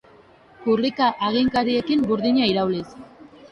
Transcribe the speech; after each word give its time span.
Kurrika 0.63 1.09
haginkariekin 1.27 2.09
burdina 2.09 2.51
irauliz. 2.55 2.85